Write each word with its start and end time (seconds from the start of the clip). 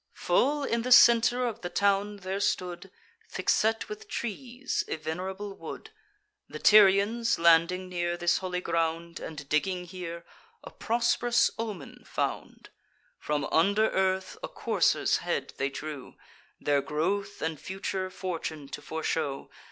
Full 0.15 0.63
in 0.63 0.81
the 0.81 0.91
centre 0.91 1.45
of 1.45 1.61
the 1.61 1.69
town 1.69 2.15
there 2.15 2.39
stood, 2.39 2.89
Thick 3.29 3.49
set 3.51 3.87
with 3.87 4.07
trees, 4.07 4.83
a 4.87 4.95
venerable 4.95 5.53
wood. 5.53 5.91
The 6.49 6.57
Tyrians, 6.57 7.37
landing 7.37 7.87
near 7.87 8.17
this 8.17 8.39
holy 8.39 8.61
ground, 8.61 9.19
And 9.19 9.47
digging 9.47 9.85
here, 9.85 10.25
a 10.63 10.71
prosp'rous 10.71 11.51
omen 11.59 12.03
found: 12.03 12.69
From 13.19 13.45
under 13.51 13.89
earth 13.91 14.39
a 14.41 14.47
courser's 14.47 15.17
head 15.17 15.53
they 15.57 15.69
drew, 15.69 16.15
Their 16.59 16.81
growth 16.81 17.39
and 17.39 17.59
future 17.59 18.09
fortune 18.09 18.69
to 18.69 18.81
foreshew. 18.81 19.49